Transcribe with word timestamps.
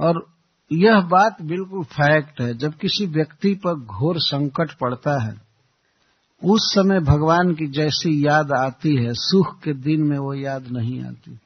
और 0.00 0.26
यह 0.72 1.00
बात 1.00 1.42
बिल्कुल 1.42 1.84
फैक्ट 1.84 2.40
है, 2.40 2.54
जब 2.58 2.74
किसी 2.74 3.06
व्यक्ति 3.06 3.54
पर 3.54 3.74
घोर 3.74 4.18
संकट 4.18 4.72
पड़ता 4.72 5.22
है, 5.22 5.34
उस 6.42 6.74
समय 6.74 7.00
भगवान 7.00 7.54
की 7.54 7.66
जैसी 7.66 8.26
याद 8.26 8.52
आती 8.52 8.94
है, 8.96 9.12
सुख 9.12 9.60
के 9.60 9.72
दिन 9.72 10.02
में 10.02 10.18
वो 10.18 10.34
याद 10.34 10.66
नहीं 10.70 11.04
आती। 11.04 11.38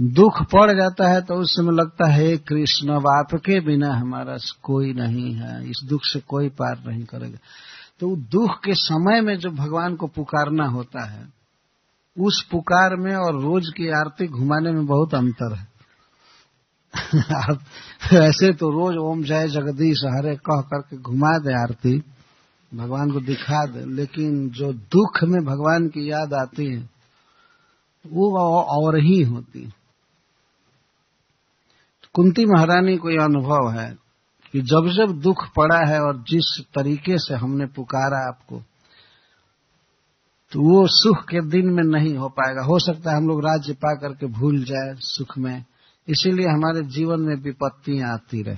दुख 0.00 0.42
पड़ 0.42 0.70
जाता 0.72 1.08
है 1.08 1.20
तो 1.20 1.34
उस 1.34 1.50
समय 1.50 1.72
लगता 1.72 2.10
है 2.10 2.36
कृष्ण, 2.36 2.88
अब 2.88 3.06
आपके 3.08 3.60
बिना 3.60 3.92
हमारा 3.94 4.36
कोई 4.62 4.92
नहीं 4.92 5.32
है, 5.34 5.70
इस 5.70 5.80
दुख 5.84 6.00
से 6.04 6.20
कोई 6.20 6.48
पार 6.48 6.82
नहीं 6.86 7.04
करेगा। 7.04 7.38
तो 8.00 8.16
दुख 8.16 8.60
के 8.64 8.74
समय 8.74 9.20
में 9.20 9.38
जो 9.38 9.50
भगवान 9.50 9.96
को 9.96 10.06
पुकारना 10.06 10.66
होता 10.66 11.10
है, 11.10 11.28
उस 12.16 12.48
पुकार 12.50 12.96
में 12.96 13.14
और 13.14 13.42
रोज 13.42 13.68
की 13.76 13.88
आरती 13.88 14.26
घुमाने 14.26 14.70
में 14.70 14.86
बहुत 14.86 15.14
अंतर 15.14 15.54
है। 15.54 15.77
आप 16.94 17.58
ऐसे 18.14 18.52
तो 18.52 18.68
रोज 18.70 18.96
ओम 19.00 19.22
जय 19.24 19.48
जगदीश 19.48 20.00
हरे 20.06 20.34
कह 20.38 20.60
करके 20.62 20.96
घुमा 20.98 21.36
दे 21.38 21.52
आरती, 21.54 21.98
भगवान 22.72 23.10
को 23.10 23.20
दिखा 23.20 23.64
दे, 23.66 23.84
लेकिन 23.94 24.48
जो 24.50 24.72
दुख 24.72 25.22
में 25.24 25.40
भगवान 25.44 25.88
की 25.88 26.10
याद 26.10 26.34
आती 26.34 26.66
है, 26.66 26.80
वो 28.04 28.26
और 28.38 28.98
ही 28.98 29.22
होती 29.22 29.62
है। 29.62 29.72
कुंती 32.14 32.44
महारानी 32.46 32.96
को 32.96 33.10
यह 33.10 33.24
अनुभव 33.24 33.70
है 33.72 33.88
कि 34.54 34.60
जब 34.62 34.88
जब 34.92 35.18
दुख 35.20 35.46
पड़ा 35.56 35.78
है 35.88 36.00
और 36.00 36.18
जिस 36.22 36.46
तरीके 36.74 37.18
से 37.18 37.34
हमने 37.34 37.66
पुकारा 37.66 38.18
आपको 38.28 38.62
तो 40.52 40.60
वो 40.62 40.86
सुख 40.88 41.24
के 41.24 41.40
दिन 41.48 41.66
में 41.70 41.82
नहीं 41.84 42.16
हो 42.16 42.28
पाएगा। 42.30 42.64
हो 42.64 42.78
सकता 42.78 43.10
है 43.10 43.16
हम 43.16 43.26
लोग 43.28 43.44
राज्य 43.44 43.72
पा 43.74 43.94
करके 43.94 44.26
भूल 44.32 44.62
जाए 44.64 44.94
सुख 45.06 45.36
में 45.38 45.64
इसीलिए 46.08 46.46
हमारे 46.46 46.82
जीवन 46.82 47.20
में 47.20 47.36
विपत्तियाँ 47.36 48.12
आती 48.12 48.42
रहे। 48.42 48.56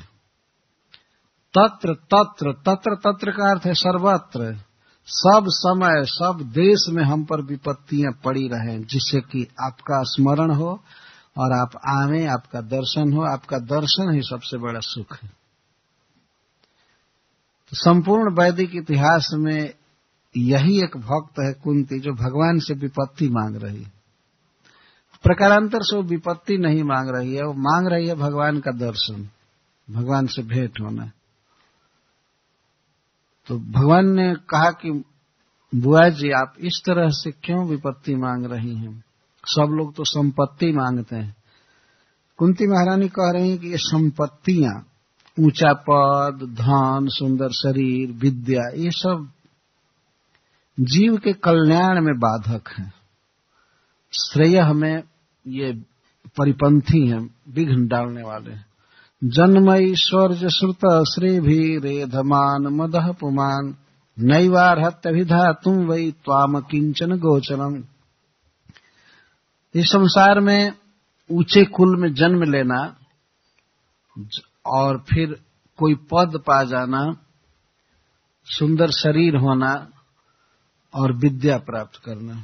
तत्र 1.58 1.94
तत्र 1.94 2.52
तत्र 2.52 2.94
तत्र 2.94 3.30
का 3.30 3.50
अर्थ 3.50 3.66
है 3.66 3.74
सर्वत्र। 3.74 4.58
सब 5.06 5.44
समय, 5.48 6.04
सब 6.04 6.38
देश 6.42 6.86
में 6.88 7.04
हम 7.04 7.24
पर 7.24 7.42
विपत्तियाँ 7.42 8.12
पड़ी 8.24 8.48
रहे, 8.48 8.78
जिससे 8.78 9.20
कि 9.20 9.48
आपका 9.60 10.02
स्मरण 10.02 10.50
हो 10.50 10.80
और 11.38 11.52
आप 11.52 11.70
आवे, 11.88 12.26
आपका 12.26 12.60
दर्शन 12.60 13.12
हो। 13.12 13.22
आपका 13.22 13.58
दर्शन 13.58 14.12
ही 14.14 14.22
सबसे 14.22 14.58
बड़ा 14.58 14.80
सुख 14.80 15.18
है। 15.22 15.28
तो 17.68 17.76
संपूर्ण 17.76 18.34
वैदिक 18.34 18.70
इतिहास 18.74 19.30
में 19.34 19.74
यही 20.36 20.78
एक 20.78 20.96
भक्त 20.96 21.34
है 21.40 21.52
कुंती, 21.52 22.00
जो 22.00 22.12
भगवान 22.12 22.58
से 22.58 22.74
विपत्ति 22.74 23.28
मांग 23.28 23.56
रही 23.56 23.82
है। 23.82 23.99
प्रकारांतर 25.22 25.78
से 25.82 25.96
वो 25.96 26.02
विपत्ति 26.02 26.58
नहीं 26.58 26.82
मांग 26.82 27.08
रही 27.08 27.34
है, 27.34 27.42
वो 27.42 27.52
मांग 27.52 27.86
रही 27.86 28.08
है 28.08 28.14
भगवान 28.14 28.60
का 28.60 28.70
दर्शन, 28.70 29.28
भगवान 29.90 30.26
से 30.26 30.42
भेंट 30.42 30.80
होना। 30.80 31.10
तो 33.46 33.58
भगवान 33.58 34.08
ने 34.08 34.34
कहा 34.34 34.70
कि, 34.70 35.04
बुआ 35.74 36.08
जी, 36.08 36.30
आप 36.30 36.54
इस 36.60 36.82
तरह 36.86 37.08
से 37.08 37.30
क्यों 37.30 37.66
विपत्ति 37.66 38.14
मांग 38.14 38.44
रही 38.44 38.74
हैं? 38.74 39.04
सब 39.46 39.66
लोग 39.70 39.94
तो 39.94 40.04
संपत्ति 40.04 40.72
मांगते 40.72 41.16
हैं। 41.16 41.36
कुंती 42.36 42.66
महारानी 42.66 43.08
कह 43.08 43.30
रही 43.30 43.50
हैं 43.50 43.58
कि 43.58 43.68
ये 43.68 43.76
संपत्तियाँ, 43.76 44.86
ऊँचा 45.40 45.72
पद, 45.72 46.38
धन, 46.42 47.08
सुंदर 47.08 47.48
शरीर, 47.48 48.12
विद्या, 48.12 48.70
ये 48.74 48.90
सब 48.90 49.30
जीव 50.80 51.16
के 51.16 51.32
कल्याण 51.32 52.00
में 52.04 52.18
बाधक 52.18 52.68
हैं। 52.78 52.92
श्रेय 54.12 54.58
हमें 54.58 55.02
ये 55.46 55.72
परिपंथी 56.36 57.08
हैं, 57.08 57.34
विघ्न 57.48 57.86
डालने 57.86 58.22
वाले 58.22 58.50
हैं। 58.50 58.66
जन्म 59.24 59.74
ईश्वर्य 59.74 60.50
श्रुत 60.50 61.04
श्री 61.14 61.40
भी 61.40 61.78
रेधमान 61.78 62.66
मदह 62.66 63.12
पुमान। 63.12 63.76
नैवारहत्यभिधा 64.18 65.52
तुम 65.52 65.86
वही 65.86 66.12
त्वाम 66.12 66.60
किंचन 66.60 67.18
गोचरम। 67.18 67.84
इस 69.74 69.86
संसार 69.86 70.40
में 70.40 70.72
ऊँचे 71.30 71.64
कुल 71.64 71.96
में 71.96 72.14
जन्म 72.14 72.42
लेना 72.42 72.96
और 74.66 75.04
फिर 75.10 75.42
कोई 75.76 75.94
पद 75.94 76.40
पा 76.46 76.64
जाना, 76.64 77.16
सुंदर 78.44 78.90
शरीर 78.90 79.36
होना 79.36 79.88
और 80.94 81.12
विद्या 81.12 81.58
प्राप्त 81.58 81.96
करना। 82.04 82.42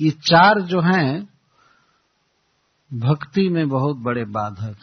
ये 0.00 0.10
चार 0.10 0.60
जो 0.60 0.80
हैं 0.80 1.33
भक्ति 2.94 3.48
में 3.48 3.68
बहुत 3.68 3.96
बड़े 3.96 4.24
बाधक 4.24 4.76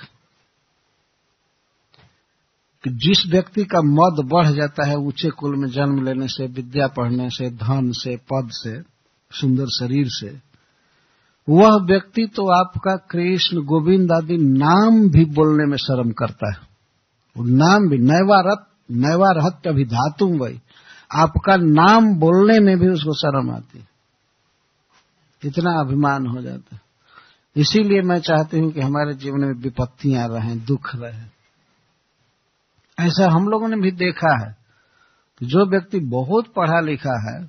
कि 2.84 2.90
जिस 2.90 3.32
व्यक्ति 3.32 3.64
का 3.64 3.82
मद 3.82 4.30
बढ़ 4.34 4.48
जाता 4.48 4.88
है 4.88 4.96
ऊँचे 4.96 5.30
कुल 5.30 5.56
में 5.56 5.70
जन्म 5.70 6.06
लेने 6.06 6.28
से, 6.28 6.48
विद्या 6.48 6.88
पढ़ने 6.88 7.30
से, 7.30 7.50
धन 7.50 7.92
से, 7.92 8.18
पद 8.18 8.50
से, 8.52 8.82
सुंदर 9.32 9.66
शरीर 9.66 10.06
से, 10.08 10.52
वह 11.50 11.70
व्यक्ति 11.76 12.26
तो 12.26 12.48
आपका 12.48 12.96
कृष्ण 12.96 13.58
गोविंद 13.58 14.12
आदि 14.12 14.38
नाम 14.38 15.10
भी 15.10 15.26
बोलने 15.26 15.66
में 15.66 15.78
शर्म 15.78 16.12
करता 16.12 16.52
है। 16.52 16.60
वो 17.38 17.44
नाम 17.44 17.90
भी, 17.90 17.98
नैवारत, 17.98 18.66
नैवारहत्य 18.92 19.70
अभिधातुम 19.70 20.38
वही। 20.38 20.62
आपका 21.16 21.56
नाम 21.56 22.16
बोलने 22.16 22.60
में 22.60 22.80
भी 22.80 22.88
उसको 22.88 23.14
शर्म 23.14 23.52
आती 23.52 23.86
इतना 25.46 25.72
अभिमान 25.80 26.28
हो 26.28 26.42
जाता 26.42 26.76
है। 26.76 26.91
इसीलिए 27.56 28.02
मैं 28.02 28.20
चाहती 28.20 28.60
हूँ 28.60 28.72
कि 28.72 28.82
हमारे 28.82 29.14
जीवन 29.14 29.40
में 29.40 29.54
विपत्तियाँ 29.54 30.28
रहें, 30.30 30.58
दुख 30.66 30.90
रहे। 30.96 31.24
ऐसा 32.98 33.30
हम 33.32 33.48
लोगों 33.50 33.68
ने 33.68 33.78
भी 33.78 33.92
देखा 33.92 34.38
है 34.40 34.56
जो 35.42 35.66
व्यक्ति 35.66 36.00
बहुत 36.10 36.48
पढ़ा 36.54 36.80
लिखा 36.80 37.18
है 37.22 37.40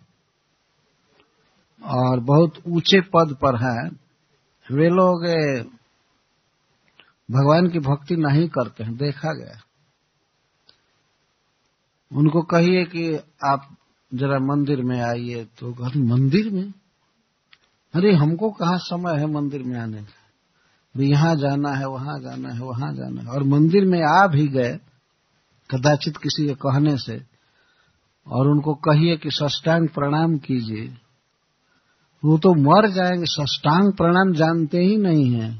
और 1.82 2.20
बहुत 2.20 2.62
ऊँचे 2.68 3.00
पद 3.14 3.36
पर 3.42 3.56
है, 3.56 3.88
वे 4.66 4.88
लोग 4.88 5.24
भगवान 7.28 7.68
की 7.68 7.78
भक्ति 7.80 8.16
नहीं 8.16 8.48
करते 8.48 8.84
हैं, 8.84 8.96
देखा 8.96 9.32
गया। 9.32 9.60
उनको 12.10 12.42
कहिए 12.42 12.84
कि 12.84 13.04
आप 13.44 13.68
जरा 14.12 14.38
मंदिर 14.44 14.82
में 14.82 15.00
आइए 15.00 15.44
तो 15.58 15.72
घर 15.74 15.98
मंदिर 16.04 16.50
में 16.50 16.72
अरे, 17.94 18.12
हमको 18.12 18.50
कहा 18.50 18.76
समय 18.76 19.20
है 19.20 19.26
मंदिर 19.26 19.62
में 19.62 19.80
आने 19.80 20.02
का? 20.02 21.02
यहाँ 21.02 21.36
जाना 21.36 21.70
है, 21.70 21.86
वहाँ 21.88 22.20
जाना 22.20 22.48
है, 22.48 22.60
वहाँ 22.60 22.94
जाना 22.94 23.22
है। 23.22 23.28
और 23.28 23.42
मंदिर 23.42 23.84
में 23.84 24.02
आ 24.02 24.26
भी 24.26 24.48
गए, 24.48 24.78
कदाचित 25.70 26.16
किसी 26.16 26.46
के 26.46 26.54
कहने 26.54 26.96
से, 26.96 27.22
और 28.26 28.48
उनको 28.48 28.74
कहिए 28.74 29.16
कि 29.16 29.30
सष्टांग 29.30 29.88
प्रणाम 29.88 30.36
कीजिए। 30.38 30.96
वो 32.24 32.38
तो 32.38 32.54
मर 32.54 32.90
जाएँगे, 32.90 33.24
सष्टांग 33.26 33.92
प्रणाम 33.92 34.32
जानते 34.32 34.78
ही 34.78 34.96
नहीं 34.96 35.32
है। 35.34 35.50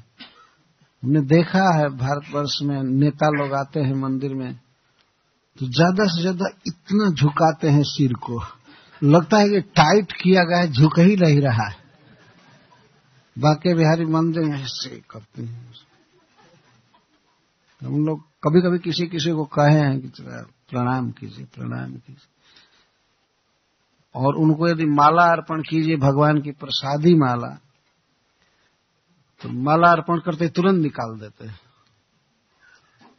हमने 1.03 1.21
देखा 1.21 1.79
है 1.79 1.89
भारतवर्ष 1.89 2.59
में 2.63 2.83
नेता 2.83 3.29
लोग 3.29 3.55
आते 3.55 3.81
हैं 3.81 3.95
मंदिर 3.95 4.35
में 4.35 4.55
तो 5.61 5.67
ज़्यादा 5.67 6.05
से 6.05 6.21
ज़्यादा 6.21 6.49
इतना 6.67 7.11
झुकाते 7.11 7.69
हैं 7.69 7.83
सिर 7.83 8.13
को। 8.13 8.43
लगता 9.03 9.39
है 9.39 9.49
कि 9.49 9.61
टाइट 9.61 10.13
किया 10.13 10.45
गया 10.45 10.67
झुक 10.67 10.99
ही 10.99 11.17
नहीं 11.17 11.41
रहा 11.41 11.69
है। 11.69 11.82
बाकी 13.39 13.75
बिहारी 13.75 14.05
मंदिर 14.05 14.43
ऐसे 14.43 15.03
करते 15.11 15.43
हैं। 15.43 15.73
हम 17.83 18.07
लोग 18.07 18.21
कभी 18.45 18.61
कभी 18.61 18.79
किसी 18.79 19.07
किसी 19.07 19.31
को 19.31 19.45
कहे 19.45 19.79
हैं 19.79 20.01
कि 20.01 20.09
प्रणाम 20.71 21.11
कीजिए 21.11 21.45
प्रणाम 21.45 21.93
कीजिए। 21.93 22.29
और 24.15 24.35
उनको 24.35 24.69
यदि 24.69 24.85
माला 24.85 25.25
अर्पण 25.25 25.63
कीजिए, 25.63 25.97
भगवान 25.97 26.41
की 26.41 26.51
प्रसादी 26.51 27.15
माला 27.15 27.59
तो 29.41 29.49
माला 29.49 29.91
अर्पण 29.91 30.19
करते 30.19 30.49
तुरंत 30.49 30.83
निकाल 30.83 31.19
देते 31.21 31.47
हैं। 31.47 31.61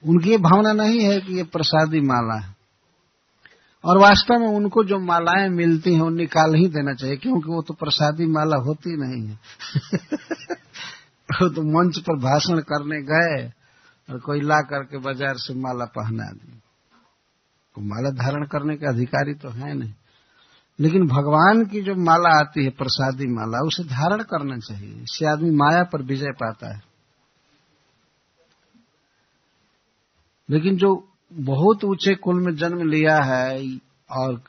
उनकी 0.03 0.37
भावना 0.37 0.71
नहीं 0.73 0.99
है 0.99 1.19
कि 1.21 1.33
ये 1.37 1.43
प्रसादी 1.43 1.99
माला 2.01 2.39
है। 2.39 2.62
और 3.85 3.97
वास्तव 3.97 4.39
में 4.39 4.47
उनको 4.47 4.83
जो 4.83 4.99
मालाएँ 4.99 5.49
मिलती 5.49 5.93
हैं 5.93 6.01
वो 6.01 6.09
निकाल 6.09 6.55
ही 6.55 6.67
देना 6.67 6.93
चाहिए, 6.93 7.17
क्योंकि 7.17 7.49
वो 7.49 7.61
तो 7.61 7.73
प्रसादी 7.73 8.25
माला 8.25 8.57
होती 8.57 8.97
नहीं 8.97 9.27
है। 9.27 9.35
वो 11.33 11.49
तो 11.49 11.61
मंच 11.61 11.99
पर 11.99 12.19
भाषण 12.19 12.59
करने 12.59 13.01
गए 13.01 13.51
और 14.13 14.19
कोई 14.19 14.41
ला 14.41 14.61
करके 14.61 14.97
बाज़ार 14.97 15.35
से 15.37 15.53
माला 15.53 15.85
पहना 15.85 16.23
दी। 16.23 16.59
तो 17.75 17.81
माला 17.81 18.09
धारण 18.09 18.45
करने 18.45 18.75
के 18.75 18.85
अधिकारी 18.85 19.33
तो 19.33 19.49
है 19.49 19.73
नहीं। 19.73 19.93
लेकिन 20.79 21.07
भगवान 21.07 21.65
की 21.65 21.81
जो 21.81 21.95
माला 21.95 22.39
आती 22.39 22.63
है, 22.63 22.69
प्रसादी 22.69 23.27
माला, 23.27 23.59
उसे 23.59 23.83
धारण 23.83 24.23
करना 24.23 24.57
चाहिए। 24.57 24.95
इससे 24.95 25.25
आदमी 25.25 25.49
माया 25.49 25.83
पर 25.83 26.01
विजय 26.01 26.31
पाता 26.31 26.75
है। 26.75 26.83
लेकिन 30.49 30.77
जो 30.77 31.12
बहुत 31.33 31.83
ऊँचे 31.83 32.15
कुल 32.15 32.45
में 32.45 32.55
जन्म 32.55 32.89
लिया 32.89 33.17
है 33.17 33.79
और 34.11 34.41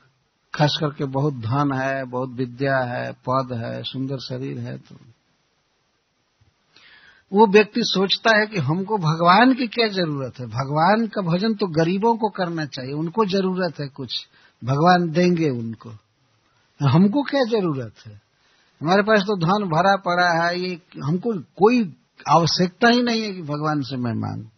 खास 0.54 0.76
करके 0.80 1.04
बहुत 1.04 1.34
धन 1.34 1.72
है, 1.72 2.04
बहुत 2.04 2.30
विद्या 2.30 2.78
है, 2.78 3.12
पद 3.12 3.48
है, 3.52 3.82
सुंदर 3.82 4.18
शरीर 4.18 4.58
है 4.58 4.78
तो। 4.78 4.96
वो 7.32 7.46
व्यक्ति 7.46 7.80
सोचता 7.84 8.40
है 8.40 8.46
कि 8.46 8.58
हमको 8.58 8.98
भगवान 8.98 9.54
की 9.54 9.66
क्या 9.66 9.88
ज़रूरत 9.88 10.40
है? 10.40 10.46
भगवान 10.46 11.06
का 11.06 11.22
भजन 11.22 11.54
तो 11.54 11.66
गरीबों 11.66 12.16
को 12.16 12.28
करना 12.28 12.64
चाहिए, 12.64 12.92
उनको 12.92 13.24
ज़रूरत 13.24 13.80
है 13.80 13.88
कुछ। 13.88 14.26
भगवान 14.64 15.10
देंगे 15.10 15.50
उनको। 15.50 15.90
हमको 16.88 17.22
क्या 17.22 17.44
ज़रूरत 17.44 18.06
है? 18.06 18.20
हमारे 18.82 19.02
पास 19.02 19.20
तो 19.20 19.36
धन 19.36 19.68
भरा 19.68 19.96
पड़ा 19.96 20.44
है, 20.44 20.60
ये 20.60 20.80
हमको 21.04 21.32
कोई 21.32 21.96
आवश्यकता 22.28 22.88
ही 22.88 23.02
नहीं 23.02 23.22
है 23.22 23.32
कि 23.32 23.42
भगवान 23.42 23.80
से 23.82 23.96
मैं 23.96 24.12
मांगू। 24.12 24.48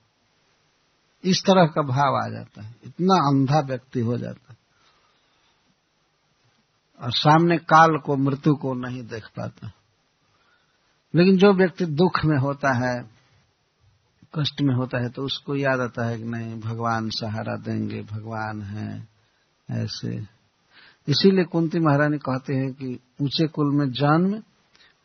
इस 1.26 1.42
तरह 1.46 1.66
का 1.66 1.82
भाव 1.82 2.16
आ 2.16 2.28
जाता 2.28 2.62
है। 2.62 2.76
इतना 2.84 3.14
अंधा 3.14 3.60
व्यक्ति 3.60 4.00
हो 4.00 4.16
जाता 4.16 4.46
है। 4.50 4.56
और 7.00 7.12
सामने 7.12 7.58
काल 7.58 7.98
को, 7.98 8.16
मृत्यु 8.16 8.54
को 8.54 8.74
नहीं 8.74 9.06
देख 9.06 9.26
पाता। 9.26 9.72
लेकिन 11.14 11.36
जो 11.36 11.52
व्यक्ति 11.52 11.86
दुख 11.86 12.24
में 12.24 12.38
होता 12.38 12.72
है, 12.74 13.10
कष्ट 14.38 14.60
में 14.60 14.74
होता 14.74 14.98
है 14.98 15.08
तो 15.08 15.22
उसको 15.22 15.56
याद 15.56 15.80
आता 15.80 16.06
है 16.06 16.18
कि 16.18 16.24
नहीं, 16.24 16.60
भगवान 16.60 17.10
सहारा 17.10 17.56
देंगे, 17.56 18.02
भगवान 18.02 18.62
है, 18.62 19.08
ऐसे। 19.70 20.16
इसीलिए 21.08 21.44
कुंती 21.44 21.78
महारानी 21.78 22.18
कहते 22.18 22.54
हैं 22.54 22.72
कि 22.72 23.00
ऊँचे 23.22 23.46
कुल 23.46 23.74
में 23.74 23.90
जन्म, 23.90 24.42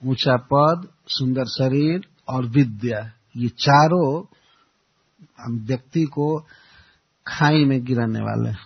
ऊँचा 0.10 0.36
पद, 0.54 0.88
सुंदर 1.08 1.46
शरीर 1.46 2.08
और 2.30 2.46
विद्या, 2.46 3.12
ये 3.38 3.50
चारों 3.50 4.36
व्यक्ति 5.50 6.04
को 6.04 6.40
खाई 7.28 7.66
में 7.66 7.84
गिराने 7.86 8.20
वाले 8.20 8.50
हैं। 8.50 8.66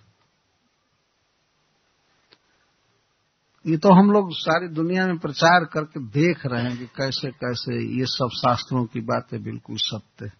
ये 3.66 3.78
तो 3.78 3.94
हम 3.94 4.12
लोग 4.12 4.32
सारी 4.34 4.68
दुनिया 4.68 5.06
में 5.08 5.18
प्रचार 5.18 5.66
करके 5.66 6.00
देख 6.00 6.46
रहे 6.46 6.64
हैं 6.64 6.78
कि 6.78 6.86
कैसे 6.86 7.32
कैसे 7.32 7.76
ये 8.00 8.06
सब 8.06 8.30
शास्त्रों 8.32 8.86
की 8.86 9.02
बातें 9.02 9.44
बिल्कुल 9.44 9.76
सत्य 9.80 10.32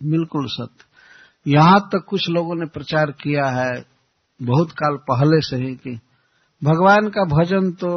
बिल्कुल 0.00 0.46
सत्य। 0.46 0.84
यहाँ 1.46 1.80
तक 1.80 2.04
कुछ 2.08 2.28
लोगों 2.28 2.54
ने 2.54 2.66
प्रचार 2.66 3.10
किया 3.10 3.46
है 3.46 3.84
बहुत 4.40 4.70
काल 4.70 4.96
पहले 4.96 5.40
से 5.40 5.56
ही 5.56 5.74
कि 5.74 5.90
भगवान 6.62 7.08
का 7.08 7.24
भजन 7.24 7.70
तो 7.72 7.90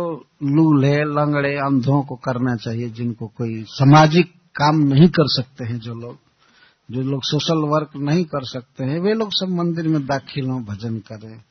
लूल्हे 0.43 0.97
लंगड़े, 0.97 1.55
अंधों 1.55 2.03
को 2.03 2.15
करना 2.15 2.55
चाहिए, 2.55 2.89
जिनको 2.89 3.27
कोई 3.27 3.63
सामाजिक 3.63 4.31
काम 4.55 4.77
नहीं 4.77 5.07
कर 5.07 5.27
सकते 5.27 5.65
हैं 5.65 5.79
जो 5.79 5.93
लोग। 5.93 6.17
जो 6.91 7.01
लोग 7.01 7.21
सोशल 7.23 7.69
वर्क 7.69 7.89
नहीं 7.95 8.25
कर 8.25 8.45
सकते 8.45 8.83
हैं, 8.83 8.99
वे 8.99 9.13
लोग 9.13 9.29
सब 9.31 9.49
मंदिर 9.49 9.87
में 9.87 10.05
दाखिल 10.05 10.49
हों, 10.49 10.63
भजन 10.63 10.97
करें। 10.97 11.43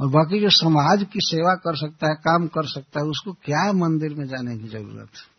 और 0.00 0.08
बाकी 0.08 0.40
जो 0.40 0.50
समाज 0.50 1.06
की 1.12 1.20
सेवा 1.20 1.54
कर 1.54 1.76
सकता 1.76 2.08
है, 2.08 2.14
काम 2.14 2.46
कर 2.46 2.66
सकता 2.66 3.00
है, 3.00 3.06
उसको 3.06 3.32
क्या 3.32 3.72
मंदिर 3.72 4.14
में 4.14 4.26
जाने 4.26 4.58
की 4.58 4.68
ज़रूरत 4.68 5.08
है? 5.16 5.36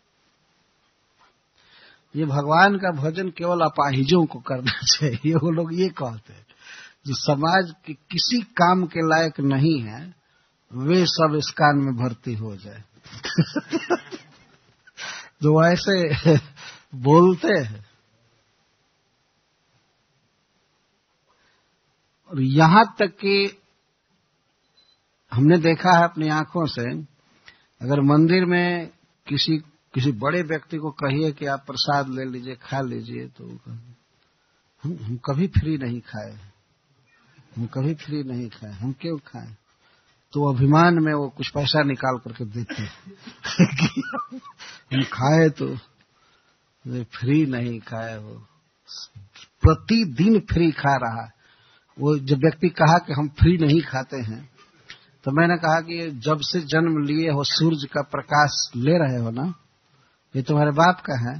ये 2.16 2.24
भगवान 2.24 2.76
का 2.76 2.90
भजन 2.90 3.28
केवल 3.28 3.60
अपाहिजों 3.60 4.26
को 4.26 4.38
करना 4.38 4.80
चाहिए, 4.96 5.34
वो 5.34 5.50
लोग 5.50 5.74
ये 5.74 5.88
कहते 5.88 6.32
हैं 6.32 6.46
जो 7.06 7.14
समाज 7.14 7.74
के 7.86 7.92
किसी 7.92 8.40
काम 8.40 8.86
के 8.86 9.00
लायक 9.08 9.40
नहीं 9.40 9.80
है, 9.80 10.14
वे 10.74 11.06
सब 11.06 11.34
इस 11.38 11.50
कान 11.50 11.78
में 11.78 11.96
भर्ती 11.96 12.34
हो 12.34 12.56
जाए। 12.56 12.84
जो 15.42 15.72
ऐसे 15.72 16.14
बोलते 16.94 17.48
हैं 17.48 17.87
और 22.30 22.40
यहाँ 22.40 22.94
तक 22.98 23.06
कि 23.06 23.62
हमने 25.32 25.58
देखा 25.58 25.98
है 25.98 26.04
अपनी 26.04 26.28
आँखों 26.28 26.66
से, 26.66 27.02
अगर 27.82 28.00
मंदिर 28.00 28.44
में 28.44 28.90
किसी 29.28 29.62
किसी 29.94 30.12
बड़े 30.12 30.42
व्यक्ति 30.42 30.76
को 30.76 30.90
कहिए 30.90 31.32
कि 31.32 31.46
आप 31.46 31.64
प्रसाद 31.66 32.08
ले 32.08 32.24
लीजिए, 32.24 32.54
खा 32.54 32.80
लीजिए 32.80 33.26
तो 33.26 33.58
हम 34.84 34.84
हम 34.84 35.16
कभी 35.16 35.46
फ्री 35.46 35.78
नहीं 35.78 36.00
खाए। 36.00 36.38
हम 37.56 37.66
कभी 37.66 37.94
फ्री 37.94 38.22
नहीं 38.22 38.48
खाए। 38.48 38.72
हम 38.72 38.92
क्यों 38.92 39.18
खाए? 39.18 39.56
तो 40.32 40.54
अभिमान 40.54 40.94
में 40.94 41.14
वो 41.14 41.28
कुछ 41.28 41.48
पैसा 41.48 41.82
निकाल 41.82 42.18
करके 42.18 42.44
देते 42.44 42.82
हम 44.96 45.02
खाए 45.02 45.48
तो 45.48 45.76
फ्री 47.04 47.46
नहीं 47.46 47.80
खाए 47.80 48.18
वो। 48.18 48.46
प्रतिदिन 49.62 50.40
फ्री 50.40 50.70
खा 50.70 50.96
रहा 50.96 51.24
है। 51.24 51.37
वो 51.98 52.16
जब 52.20 52.38
व्यक्ति 52.38 52.68
कहा 52.74 52.98
कि 52.98 53.12
हम 53.12 53.28
फ्री 53.38 53.56
नहीं 53.58 53.80
खाते 53.82 54.16
हैं 54.22 54.40
तो 55.24 55.32
मैंने 55.32 55.56
कहा 55.56 55.80
कि 55.80 56.10
जब 56.24 56.40
से 56.42 56.60
जन्म 56.62 56.98
लिए 57.04 57.30
हो, 57.30 57.44
सूरज 57.44 57.84
का 57.92 58.02
प्रकाश 58.02 58.58
ले 58.76 58.98
रहे 58.98 59.18
हो 59.18 59.30
ना, 59.30 59.52
ये 60.34 60.42
तुम्हारे 60.42 60.70
बाप 60.72 61.00
का 61.00 61.16
है। 61.20 61.34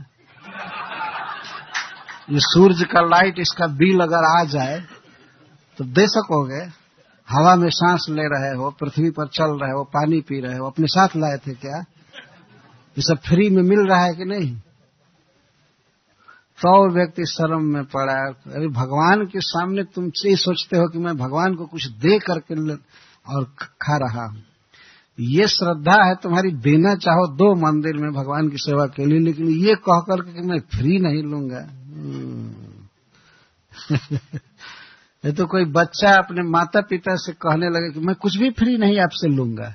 ये 2.30 2.40
सूरज 2.42 2.82
का 2.84 3.00
लाइट 3.02 3.38
इसका 3.38 3.66
बिल 3.74 4.00
अगर 4.00 4.24
आ 4.30 4.42
जाए 4.46 4.80
तो 5.78 5.84
दे 5.86 6.06
सकोगे। 6.08 6.64
हवा 7.28 7.54
में 7.56 7.68
सांस 7.70 8.06
ले 8.10 8.26
रहे 8.28 8.54
हो, 8.56 8.70
पृथ्वी 8.70 9.10
पर 9.10 9.26
चल 9.28 9.58
रहे 9.60 9.72
हो, 9.72 9.84
पानी 9.86 10.20
पी 10.20 10.40
रहे 10.40 10.58
हो, 10.58 10.66
अपने 10.66 10.86
साथ 10.86 11.16
लाए 11.16 11.36
थे 11.46 11.54
क्या? 11.54 11.78
ये 12.96 13.02
सब 13.02 13.18
फ्री 13.26 13.48
में 13.50 13.62
मिल 13.62 13.86
रहा 13.88 14.04
है 14.04 14.14
कि 14.14 14.24
नहीं? 14.24 14.54
तो 16.58 16.94
व्यक्ति 16.94 17.24
शर्म 17.24 17.62
में 17.62 17.84
पड़ा 17.84 18.28
अरे 18.30 18.68
भगवान 18.68 19.26
के 19.26 19.40
सामने 19.40 19.82
तुम 19.82 20.10
से 20.10 20.36
सोचते 20.36 20.76
हो 20.76 20.88
कि 20.88 20.98
मैं 20.98 21.16
भगवान 21.16 21.54
को 21.54 21.66
कुछ 21.66 21.86
दे 21.86 22.18
करके 22.18 22.74
और 23.34 23.44
खा 23.60 23.96
रहा 23.96 24.26
हूँ। 24.26 24.42
ये 25.20 25.46
श्रद्धा 25.46 26.04
है 26.04 26.14
तुम्हारी, 26.14 26.50
देना 26.50 26.94
चाहो 26.94 27.34
दो 27.34 27.54
मंदिर 27.54 27.96
में 27.96 28.12
भगवान 28.12 28.48
की 28.48 28.56
सेवा 28.56 28.86
के 28.86 29.06
लिए, 29.06 29.18
लेकिन 29.18 29.48
ये 29.48 29.74
कह 29.74 29.98
करके 29.98 30.32
कि 30.32 30.40
मैं 30.40 30.58
फ्री 30.58 30.98
नहीं 30.98 31.22
लूँगा। 31.22 31.68
ये 35.24 35.32
तो 35.32 35.46
कोई 35.46 35.64
बच्चा 35.64 36.16
अपने 36.16 36.42
माता 36.42 36.80
पिता 36.80 37.16
से 37.16 37.32
कहने 37.32 37.66
लगे 37.66 37.92
कि 37.92 38.00
मैं 38.00 38.14
कुछ 38.14 38.36
भी 38.36 38.50
फ्री 38.50 38.76
नहीं 38.76 39.00
आपसे 39.00 39.28
लूँगा। 39.28 39.74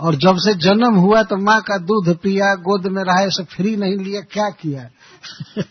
और 0.00 0.14
जब 0.14 0.36
से 0.36 0.54
जन्म 0.54 0.94
हुआ 0.94 1.22
तो 1.22 1.36
माँ 1.36 1.60
का 1.60 1.78
दूध 1.78 2.16
पिया, 2.16 2.54
गोद 2.54 2.86
में 2.86 3.04
रहा 3.04 3.22
ऐसे 3.22 3.44
फ्री 3.44 3.76
नहीं 3.76 3.96
लिया, 3.96 4.20
क्या 4.20 4.50
किया? 4.50 4.90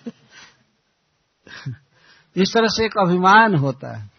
इस 2.36 2.54
तरह 2.54 2.68
से 2.68 2.86
एक 2.86 2.92
अभिमान 2.98 3.56
होता 3.56 3.98
है। 3.98 4.12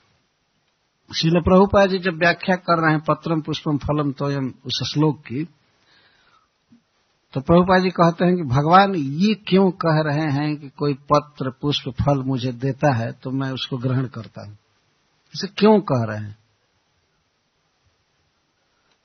शिल 1.16 1.40
प्रभुपा 1.40 1.86
जी 1.86 1.98
जब 1.98 2.18
व्याख्या 2.18 2.56
कर 2.56 2.82
रहे 2.82 2.92
हैं, 2.92 3.00
पत्रम 3.00 3.40
पुष्पम 3.40 3.78
फलम 3.78 4.12
तोयम, 4.12 4.52
उस 4.66 4.90
श्लोक 4.94 5.20
की 5.20 5.48
तो 7.32 7.40
प्रभुपा 7.40 7.78
जी 7.78 7.90
कहते 7.90 8.24
हैं 8.24 8.36
कि, 8.36 8.42
भगवान, 8.42 8.94
ये 8.94 9.34
क्यों 9.34 9.70
कह 9.70 10.00
रहे 10.00 10.32
हैं 10.32 10.56
कि 10.56 10.68
कोई 10.68 10.94
पत्र, 10.94 11.50
पुष्प, 11.50 11.90
फल 11.90 12.22
मुझे 12.22 12.52
देता 12.52 12.94
है 12.94 13.12
तो 13.12 13.30
मैं 13.30 13.50
उसको 13.50 13.76
ग्रहण 13.76 14.06
करता 14.06 14.46
हूँ? 14.46 14.58
इसे 15.34 15.46
क्यों 15.46 15.80
कह 15.80 16.04
रहे 16.04 16.18
हैं? 16.18 16.39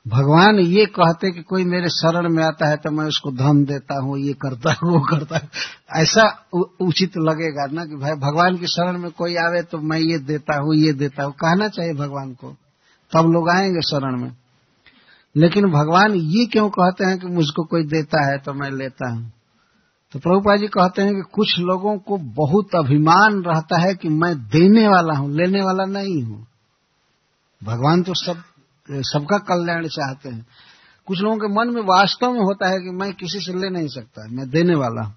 भगवान 0.08 0.58
ये 0.58 0.86
कहते 0.86 1.30
कि 1.30 1.42
कोई 1.42 1.64
मेरे 1.64 1.88
शरण 1.88 2.28
में 2.28 2.44
आता 2.44 2.68
है 2.68 2.76
तो 2.76 2.90
मैं 2.90 3.04
उसको 3.04 3.30
धन 3.30 3.64
देता 3.64 4.00
हूँ, 4.00 4.18
ये 4.18 4.32
करता 4.32 4.70
हूँ, 4.72 4.92
वो 4.92 5.00
करता 5.00 5.38
हूँ। 5.38 5.48
ऐसा 5.96 6.46
उचित 6.80 7.12
लगेगा 7.18 7.66
ना 7.72 7.84
कि 7.84 7.96
भाई 7.96 8.12
भगवान 8.12 8.56
की 8.56 8.66
शरण 8.66 8.98
में 8.98 9.10
कोई 9.10 9.36
आवे 9.36 9.62
तो 9.62 9.78
मैं 9.78 9.98
ये 9.98 10.18
देता 10.18 10.60
हूँ, 10.60 10.74
ये 10.74 10.92
देता 10.92 11.24
हूँ। 11.24 11.32
कहना 11.32 11.68
चाहिए 11.68 11.92
भगवान 11.92 12.32
को। 12.32 12.56
तब 13.12 13.26
लोग 13.30 13.50
आएँगे 13.50 13.80
शरण 13.80 14.20
में। 14.20 14.32
लेकिन 15.36 15.64
भगवान 15.64 16.14
ये 16.14 16.46
क्यों 16.46 16.70
कहते 16.70 17.04
हैं 17.04 17.18
कि 17.18 17.26
मुझको 17.26 17.64
कोई 17.64 17.82
देता 17.82 18.32
है 18.32 18.38
तो 18.38 18.52
मैं 18.52 18.70
लेता 18.70 19.10
हूँ? 19.10 19.32
तो 20.12 20.18
प्रभुपा 20.18 20.56
जी 20.56 20.66
कहते 20.66 21.02
हैं 21.02 21.14
कि 21.14 21.22
कुछ 21.32 21.58
लोगों 21.58 21.98
को 21.98 22.16
बहुत 22.16 22.68
अभिमान 22.74 23.42
रहता 23.42 23.80
है 23.80 23.94
कि 23.94 24.08
मैं 24.08 24.36
देने 24.36 24.88
वाला 24.88 25.14
हूँ, 25.14 25.32
लेने 25.32 25.62
वाला 25.62 25.84
नहीं 25.84 26.22
हूँ। 26.22 26.46
भगवान 27.64 28.02
तो 28.02 28.12
सब 28.14 28.42
सबका 28.90 29.38
कल्याण 29.38 29.86
चाहते 29.86 30.28
हैं। 30.28 30.46
कुछ 31.06 31.20
लोगों 31.20 31.36
के 31.36 31.54
मन 31.54 31.74
में 31.74 31.82
वास्तव 31.82 32.32
में 32.32 32.40
होता 32.40 32.68
है 32.68 32.78
कि 32.78 32.90
मैं 32.90 33.12
किसी 33.12 33.40
से 33.40 33.52
ले 33.52 33.70
नहीं 33.70 33.88
सकता, 33.88 34.28
मैं 34.28 34.50
देने 34.50 34.74
वाला 34.74 35.02
हूँ। 35.02 35.16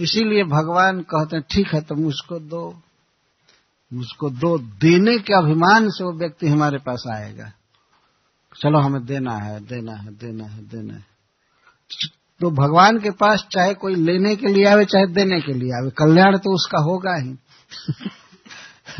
इसीलिए 0.00 0.44
भगवान 0.44 1.00
कहते 1.00 1.36
हैं, 1.36 1.44
ठीक 1.50 1.74
है 1.74 1.80
तो 1.80 1.94
मुझको 1.94 2.38
दो। 2.38 2.82
मुझको 3.92 4.30
दो 4.30 4.58
देने 4.58 5.18
के 5.18 5.34
अभिमान 5.34 5.90
से 5.90 6.04
वो 6.04 6.12
व्यक्ति 6.12 6.48
हमारे 6.48 6.78
पास 6.78 7.04
आएगा। 7.12 7.52
चलो, 8.62 8.78
हमें 8.78 9.04
देना 9.04 9.34
है 9.34 9.60
देना 9.60 9.92
है 9.92 10.08
देना 10.08 10.44
है 10.44 10.68
देना 10.68 10.94
है। 10.94 11.04
तो 12.40 12.50
भगवान 12.50 12.98
के 12.98 13.10
पास 13.10 13.46
चाहे 13.50 13.74
कोई 13.74 13.94
लेने 13.94 14.36
के 14.36 14.46
लिए 14.46 14.64
आवे, 14.64 14.84
चाहे 14.84 15.06
देने 15.06 15.40
के 15.40 15.52
लिए 15.52 15.70
आवे, 15.70 15.90
कल्याण 15.90 16.38
तो 16.38 16.54
उसका 16.54 16.78
होगा 16.78 17.16
ही। 17.16 17.36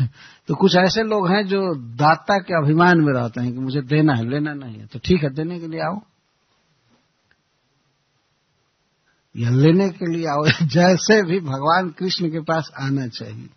तो 0.47 0.55
कुछ 0.55 0.75
ऐसे 0.75 1.03
लोग 1.03 1.27
हैं 1.29 1.47
जो 1.47 1.75
दाता 1.75 2.37
के 2.37 2.53
अभिमान 2.53 3.01
में 3.01 3.13
रहते 3.13 3.41
हैं 3.41 3.53
कि 3.53 3.59
मुझे 3.59 3.81
देना 3.81 4.13
है, 4.13 4.29
लेना 4.29 4.53
नहीं 4.53 4.79
है। 4.79 4.85
तो 4.85 4.99
ठीक 4.99 5.23
है, 5.23 5.29
देने 5.29 5.59
के 5.59 5.67
लिए 5.67 5.79
आओ। 5.79 6.01
या 9.37 9.49
लेने 9.49 9.89
के 9.89 10.11
लिए 10.11 10.27
आओ, 10.27 10.45
जैसे 10.67 11.23
भी 11.23 11.39
भगवान 11.39 11.89
कृष्ण 11.89 12.29
के 12.29 12.39
पास 12.39 12.71
आना 12.79 13.07
चाहिए। 13.07 13.49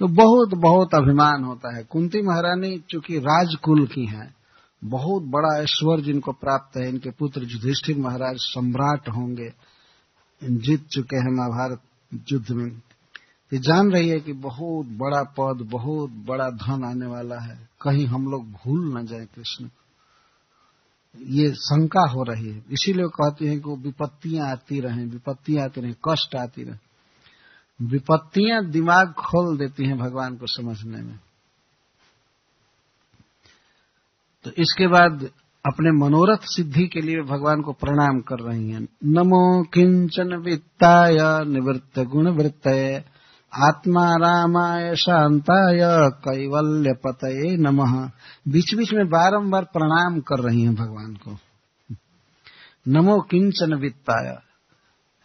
तो 0.00 0.08
बहुत 0.08 0.54
बहुत 0.54 0.94
अभिमान 0.94 1.44
होता 1.44 1.76
है। 1.76 1.82
कुंती 1.82 2.22
महारानी 2.22 2.82
चूँकि 2.90 3.18
राजकुल 3.18 3.86
की 3.86 4.06
हैं, 4.06 4.34
बहुत 4.84 5.22
बड़ा 5.22 5.62
ऐश्वर्य 5.62 6.02
जिनको 6.02 6.32
प्राप्त 6.32 6.76
है, 6.76 6.88
इनके 6.88 7.10
पुत्र 7.10 7.42
युधिष्ठिर 7.42 7.98
महाराज 7.98 8.36
सम्राट 8.36 9.08
होंगे, 9.08 9.48
जीत 10.44 10.86
चुके 10.86 11.16
हैं 11.16 11.36
महाभारत 11.36 11.80
युद्ध 12.32 12.50
में। 12.50 12.80
ये 13.52 13.58
जान 13.58 13.92
रही 13.92 14.08
है 14.08 14.20
कि 14.20 14.32
बहुत 14.32 14.86
बड़ा 14.86 15.22
पद, 15.22 15.68
बहुत 15.70 16.10
बड़ा 16.10 16.48
धन 16.50 16.84
आने 16.84 17.06
वाला 17.06 17.38
है। 17.40 17.68
कहीं 17.82 18.06
हम 18.06 18.26
लोग 18.26 18.50
भूल 18.52 18.98
न 18.98 19.06
जाए 19.06 19.26
कृष्ण 19.34 19.68
ये 21.14 21.52
शंका 21.54 22.10
हो 22.10 22.22
रही 22.22 22.48
है। 22.48 22.64
इसीलिए 22.70 23.06
कहती 23.06 23.46
है 23.46 23.54
कि 23.54 23.68
वो 23.68 23.76
विपत्तियाँ 23.76 24.50
आती 24.50 24.80
रहे, 24.80 25.04
विपत्तियाँ 25.04 25.64
आती 25.64 25.80
रहे, 25.80 25.92
कष्ट 26.08 26.36
आती 26.36 26.62
रहे। 26.64 26.76
विपत्तियाँ 27.82 28.64
दिमाग 28.64 29.12
खोल 29.12 29.56
देती 29.56 29.86
हैं 29.86 29.98
भगवान 29.98 30.36
को 30.36 30.46
समझने 30.46 31.02
में। 31.02 31.18
तो 34.44 34.50
इसके 34.50 34.86
बाद 34.86 35.24
अपने 35.64 35.90
मनोरथ 35.90 36.38
सिद्धि 36.42 36.86
के 36.86 37.00
लिए 37.00 37.22
भगवान 37.22 37.62
को 37.62 37.72
प्रणाम 37.72 38.20
कर 38.20 38.38
रही 38.38 38.70
हैं। 38.70 38.88
नमो 39.04 39.64
किंचन 39.64 40.34
वित्ताय 40.34 41.16
निवृत्त 41.44 41.98
गुण 41.98 42.28
वृत्त 42.28 42.68
आत्मा 43.62 44.14
रामाय 44.14 44.96
शांताय 44.96 45.78
कैवल्य 46.10 46.92
पतये 46.92 47.56
नमः। 47.56 48.10
बीच 48.48 48.74
बीच 48.74 48.92
में 48.92 49.06
बारंबार 49.06 49.64
प्रणाम 49.64 50.20
कर 50.20 50.38
रही 50.38 50.62
हैं 50.62 50.74
भगवान 50.74 51.14
को। 51.14 51.38
नमो 52.88 53.20
किंचन 53.20 53.74
वित्ताय। 53.74 54.38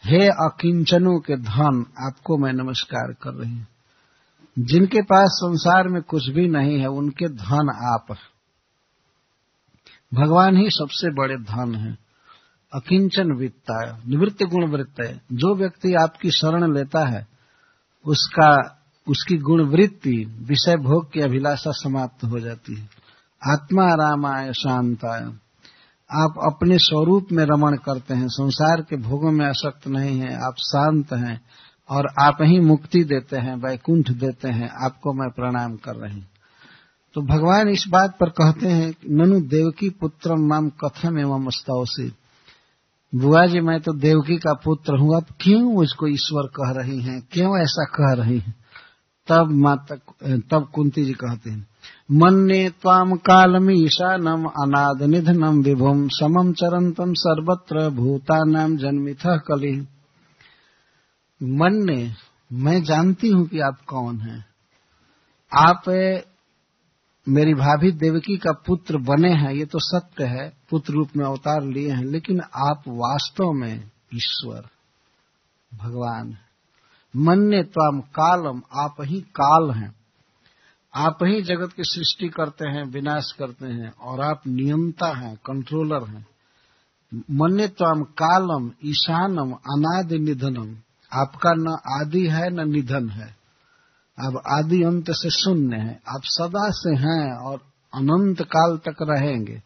हे 0.04 0.28
अकिंचनों 0.28 1.20
के 1.20 1.36
धन, 1.36 1.86
आपको 2.06 2.38
मैं 2.38 2.52
नमस्कार 2.52 3.12
कर 3.22 3.34
रही 3.34 3.52
हूँ। 3.52 3.66
जिनके 4.58 5.02
पास 5.02 5.28
संसार 5.44 5.88
में 5.88 6.02
कुछ 6.02 6.28
भी 6.28 6.48
नहीं 6.48 6.80
है, 6.80 6.86
उनके 6.86 7.28
धन 7.28 7.94
आप 7.94 8.16
भगवान 10.14 10.56
ही 10.56 10.70
सबसे 10.70 11.14
बड़े 11.14 11.36
धन 11.36 11.74
है। 11.74 11.98
अकिंचन 12.74 13.32
वित्ता 13.32 14.02
निवृत्त 14.06 14.42
गुण 14.42 14.70
वृत्त 14.70 15.20
जो 15.32 15.54
व्यक्ति 15.54 15.94
आपकी 15.94 16.30
शरण 16.30 16.74
लेता 16.74 17.08
है 17.08 17.29
उसका, 18.06 18.82
उसकी 19.08 19.36
गुणवृत्ति, 19.36 20.36
विषय 20.40 20.76
भोग 20.76 21.12
की 21.12 21.20
अभिलाषा 21.20 21.70
समाप्त 21.70 22.24
हो 22.24 22.40
जाती 22.40 22.74
है। 22.74 22.88
आत्मा 23.52 23.94
रामाय 23.94 24.52
शांताय। 24.52 25.22
आप 26.12 26.34
अपने 26.42 26.78
स्वरूप 26.78 27.26
में 27.32 27.44
रमण 27.44 27.76
करते 27.76 28.14
हैं। 28.14 28.28
संसार 28.28 28.80
के 28.80 28.96
भोगों 28.96 29.30
में 29.30 29.46
आसक्त 29.46 29.88
नहीं 29.88 30.20
है। 30.20 30.34
आप 30.46 30.54
शांत 30.58 31.12
हैं 31.12 31.40
और 31.90 32.06
आप 32.20 32.36
ही 32.42 32.60
मुक्ति 32.60 33.04
देते 33.04 33.36
हैं, 33.36 33.56
वैकुंठ 33.56 34.10
देते 34.10 34.48
हैं। 34.48 34.84
आपको 34.84 35.12
मैं 35.12 35.30
प्रणाम 35.30 35.76
कर 35.76 35.94
रही 35.96 36.22
तो 37.14 37.22
भगवान 37.22 37.68
इस 37.68 37.84
बात 37.88 38.18
पर 38.20 38.28
कहते 38.28 38.68
हैं 38.68 38.94
ननु 39.10 39.40
देवकी 39.40 39.90
पुत्र 39.90 40.34
माम 40.34 40.68
कथम 40.68 41.18
एवं 41.18 41.50
स्तवसी 41.50 42.12
बुआ 43.12 43.46
जी, 43.46 43.60
मैं 43.60 43.80
तो 43.80 43.92
देवकी 43.92 44.36
का 44.36 44.52
पुत्र 44.54 44.98
हूँ, 44.98 45.16
अब 45.16 45.26
क्यों 45.40 45.60
मुझको 45.72 46.06
ईश्वर 46.06 46.46
कह 46.46 46.70
रही 46.70 47.00
हैं? 47.00 47.20
क्यों 47.32 47.56
ऐसा 47.62 47.84
कह 47.84 48.12
रही 48.22 48.38
हैं? 48.38 48.54
तब 49.28 49.50
माता, 49.50 49.94
तब 50.50 50.68
कुंती 50.74 51.04
जी 51.04 51.12
कहते 51.12 51.50
हैं 51.50 51.66
मन 52.12 52.34
ने 52.34 52.68
ताम 52.70 53.12
कालम 53.16 53.70
ईशानम 53.70 54.44
अनाद 54.62 55.02
निधनम 55.02 55.60
विभुम 55.62 56.08
समम 56.08 56.52
चरंतम 56.52 57.12
सर्वत्र 57.12 57.88
भूतानाम 57.90 58.76
जन्मिथ 58.76 59.26
कली। 59.48 59.74
मन 61.40 61.76
ने 61.84 62.12
मैं 62.52 62.82
जानती 62.82 63.28
हूँ 63.28 63.46
कि 63.46 63.60
आप 63.60 63.78
कौन 63.86 64.18
हैं। 64.20 64.44
आप 65.52 65.82
मेरी 67.28 67.54
भाभी 67.54 67.92
देवकी 67.92 68.36
का 68.36 68.52
पुत्र 68.52 68.96
बने 68.96 69.30
हैं, 69.30 69.52
ये 69.52 69.64
तो 69.64 69.78
सत्य 69.78 70.24
है, 70.24 70.52
पुत्र 70.70 70.92
रूप 70.92 71.08
में 71.16 71.26
अवतार 71.26 71.62
लिए 71.62 71.90
हैं, 71.90 72.04
लेकिन 72.04 72.40
आप 72.40 72.82
वास्तव 72.88 73.52
में 73.52 73.90
ईश्वर, 74.14 74.66
भगवान 75.74 76.36
मन 77.16 77.38
ने 77.38 77.62
त्वाम 77.62 78.00
कालम, 78.00 78.62
आप 78.74 78.96
ही 79.00 79.20
काल 79.20 79.70
हैं। 79.70 79.94
आप 80.94 81.18
ही 81.22 81.42
जगत 81.42 81.72
की 81.72 81.82
सृष्टि 81.84 82.28
करते 82.28 82.68
हैं, 82.68 82.84
विनाश 82.84 83.32
करते 83.38 83.66
हैं, 83.66 83.92
और 83.92 84.20
आप 84.20 84.42
नियंता 84.46 85.18
हैं 85.18 85.36
कंट्रोलर 85.36 86.08
हैं। 86.08 86.26
मन 87.14 87.66
त्वाम 87.66 88.02
कालम, 88.02 88.72
ईशानम, 88.84 89.52
अनादि 89.52 90.18
निधनम। 90.18 90.76
आपका 91.12 91.52
न 91.52 91.76
आदि 92.00 92.26
है, 92.26 92.50
न 92.50 92.70
निधन 92.70 93.08
है। 93.08 93.39
अब 94.18 94.42
आदि 94.46 94.82
अंत 94.82 95.10
से 95.10 95.30
शून्य 95.30 95.76
है। 95.76 96.00
आप 96.08 96.20
सदा 96.24 96.70
से 96.70 96.96
हैं 96.96 97.36
और 97.38 97.58
अनंत 97.94 98.42
काल 98.42 98.76
तक 98.76 98.96
रहेंगे। 99.02 99.62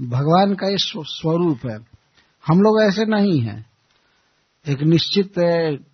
भगवान 0.00 0.54
का 0.54 0.68
ये 0.68 0.76
स्वरूप 0.78 1.58
है। 1.66 1.76
हम 2.46 2.60
लोग 2.60 2.82
ऐसे 2.82 3.04
नहीं 3.04 3.40
हैं। 3.40 3.66
एक 4.68 4.82
निश्चित 4.82 5.38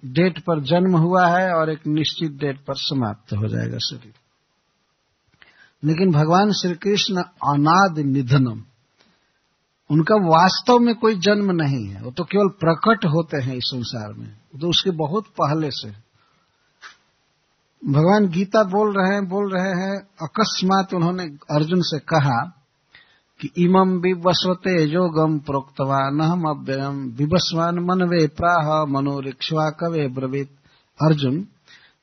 डेट 0.04 0.38
पर 0.38 0.60
जन्म 0.60 0.96
हुआ 0.96 1.26
है 1.28 1.52
और 1.54 1.70
एक 1.70 1.86
निश्चित 1.86 2.30
डेट 2.30 2.58
पर 2.58 2.74
समाप्त 2.76 3.32
हो 3.32 3.48
जाएगा 3.48 3.78
शरीर। 3.78 4.14
लेकिन 5.84 6.12
भगवान 6.12 6.52
श्री 6.52 6.74
कृष्ण 6.74 7.16
अनाद 7.48 7.98
निधनम, 7.98 8.62
उनका 9.90 10.14
वास्तव 10.14 10.78
में 10.78 10.94
कोई 10.94 11.14
जन्म 11.14 11.52
नहीं 11.52 11.86
है। 11.88 12.02
वो 12.02 12.10
तो 12.10 12.24
केवल 12.24 12.48
प्रकट 12.48 13.04
होते 13.04 13.42
हैं 13.42 13.54
इस 13.54 13.64
संसार 13.66 14.12
में। 14.12 14.28
तो 14.60 14.68
उसके 14.68 14.90
बहुत 14.90 15.24
पहले 15.40 15.70
से 15.70 16.03
भगवान 17.86 18.28
गीता 18.28 18.62
बोल 18.62 18.94
रहे 18.96 19.14
हैं, 19.14 19.28
बोल 19.28 19.52
रहे 19.52 19.70
हैं। 19.70 20.00
अकस्मात 20.00 20.94
उन्होंने 20.94 21.24
अर्जुन 21.24 21.80
से 21.82 21.98
कहा 21.98 22.64
कि 23.40 23.50
इमं 23.58 24.00
विवस्वते 24.00 24.84
योगम 24.84 25.38
प्रोक्तवान 25.38 26.20
हम 26.20 26.42
अव्ययम। 26.42 27.10
विवस्वान 27.10 27.78
मनवे 27.78 28.26
प्राह 28.26 28.84
मनोरिक्ष्वा 28.84 29.70
कवे 29.70 30.08
ब्रवीत। 30.08 30.50
अर्जुन, 31.02 31.46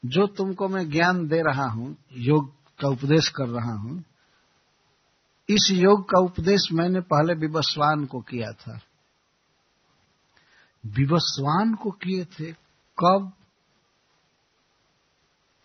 जो 0.05 0.27
तुमको 0.27 0.67
मैं 0.67 0.89
ज्ञान 0.89 1.27
दे 1.27 1.41
रहा 1.41 1.67
हूँ, 1.67 1.97
योग 2.13 2.51
का 2.81 2.87
उपदेश 2.87 3.29
कर 3.29 3.47
रहा 3.47 3.73
हूँ, 3.73 4.03
इस 5.49 5.69
योग 5.71 6.03
का 6.03 6.19
उपदेश 6.19 6.61
मैंने 6.73 6.99
पहले 6.99 7.33
विवस्वान 7.33 8.05
को 8.05 8.19
किया 8.19 8.51
था। 8.51 8.79
विवस्वान 10.85 11.73
को 11.73 11.91
किए 11.91 12.25
थे? 12.25 12.51
कब? 12.99 13.31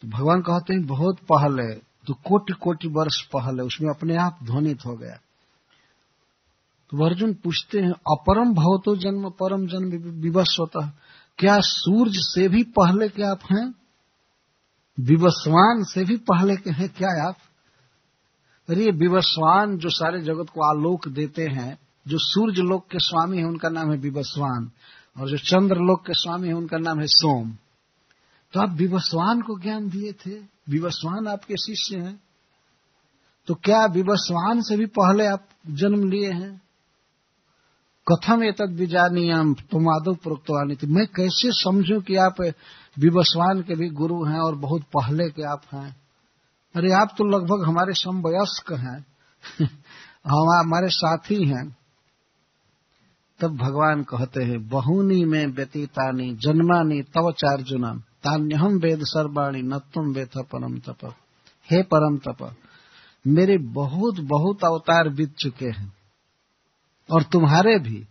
तो 0.01 0.09
भगवान 0.09 0.41
कहते 0.41 0.75
हैं, 0.75 0.87
बहुत 0.87 1.19
पहले 1.19 1.75
तो 1.75 2.15
कोटि 2.15 2.53
कोटि 2.53 2.89
वर्ष 2.89 3.23
पहले 3.23 3.63
उसमें 3.63 3.95
अपने 3.95 4.17
आप 4.17 4.39
ध्वनित 4.45 4.87
हो 4.87 4.97
गया। 4.97 5.17
तो 6.91 7.05
अर्जुन 7.05 7.35
पूछते 7.35 7.81
हैं, 7.81 7.91
अपरम 7.91 8.55
भवतो 8.55 8.97
जन्म, 8.97 9.31
परम 9.31 9.67
जन्म 9.67 10.11
विवश 10.21 10.57
होता 10.61 10.99
क्या 11.39 11.59
सूर्य 11.61 12.13
से 12.15 12.49
भी 12.49 12.63
पहले 12.63 13.09
के 13.09 13.23
आप 13.23 13.41
हैं? 13.53 13.75
विवस्वान 15.01 15.85
से 15.85 16.05
भी 16.05 16.17
पहले 16.17 16.57
के 16.57 16.71
हैं 16.71 16.89
क्या 16.89 17.29
आप? 17.29 17.37
अरे, 18.69 18.85
ये 18.85 18.91
विवस्वान 18.91 19.79
जो 19.79 19.91
सारे 19.91 20.23
जगत 20.23 20.47
को 20.51 20.79
आलोक 20.79 21.09
देते 21.09 21.43
हैं, 21.43 21.79
जो 22.09 22.19
सूर्य 22.19 22.63
लोक 22.63 22.87
के 22.87 22.99
स्वामी 22.99 23.39
है, 23.39 23.45
उनका 23.45 23.69
नाम 23.69 23.93
है 23.93 23.99
विवस्वान, 23.99 24.71
और 25.21 25.31
जो 25.31 25.37
चंद्र 25.37 25.77
लोक 25.77 26.07
के 26.07 26.15
स्वामी 26.15 26.49
है, 26.49 26.55
उनका 26.55 26.79
नाम 26.79 27.01
है 27.01 27.07
सोम। 27.07 27.53
तो 28.57 28.61
आप 28.63 28.71
विवस्वान 28.71 29.41
को 29.41 29.61
ज्ञान 29.61 29.89
दिए 29.89 30.13
थे। 30.13 30.35
विवस्वान 30.69 31.27
आपके 31.27 31.57
शिष्य 31.57 31.99
हैं। 31.99 32.21
तो 33.47 33.55
क्या 33.55 33.87
विवस्वान 33.87 34.63
से 34.63 34.77
भी 34.77 34.87
पहले 34.87 35.27
आप 35.27 35.49
जन्म 35.67 36.09
लिए 36.09 36.33
हैं? 36.33 36.63
कथम 38.13 38.43
ये 38.43 38.53
तद 38.53 38.71
बीजानियम 38.71 39.55
तुम 39.55 39.89
आदो 39.89 40.15
प्रोक्तवानी 40.15 40.75
थी 40.75 40.87
मैं 40.87 41.07
कैसे 41.07 41.53
समझूं 41.53 42.01
कि 42.01 42.17
आप 42.17 42.41
विवस्वान 42.99 43.63
के 43.63 43.75
भी 43.75 43.89
गुरु 43.89 44.25
हैं 44.25 44.41
और 44.41 44.55
बहुत 44.55 44.83
पहले 44.83 45.31
के 45.31 45.43
आप 45.43 45.63
हैं? 45.75 45.97
अरे, 46.77 46.93
आप 46.93 47.09
तो 47.19 47.25
लगभग 47.25 47.65
हमारे 47.69 47.93
समवयस्क 47.93 48.73
हैं। 48.73 49.07
हम 50.27 50.67
हमारे 50.67 50.89
साथी 50.89 51.49
हैं। 51.49 51.77
तब 53.41 53.57
भगवान 53.57 54.03
कहते 54.03 54.45
हैं, 54.45 54.69
बहुनी 54.69 55.25
में 55.25 55.47
व्यतीतानी, 55.47 56.37
जन्मानी, 56.37 57.03
तव 57.03 57.33
चार्जुनम। 57.33 58.03
तान्यहम 58.27 58.79
वेद 58.79 58.99
सर्वाणी 59.03 59.63
न 59.63 59.79
तुम 59.79 60.13
वेथ 60.13 60.39
परम 60.39 60.79
तप। 60.79 61.15
हे 61.71 61.83
परम 61.83 62.17
तप, 62.19 62.57
मेरे 63.27 63.59
बहुत 63.59 64.21
बहुत 64.21 64.65
अवतार 64.65 65.09
बीत 65.09 65.35
चुके 65.39 65.67
हैं। 65.67 65.93
और 67.13 67.23
तुम्हारे 67.23 67.79
भी। 67.79 68.07